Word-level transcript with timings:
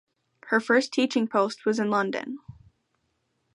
Her 0.47 0.59
first 0.59 0.91
teaching 0.91 1.27
post 1.27 1.63
was 1.63 1.77
in 1.77 1.91
London. 1.91 2.39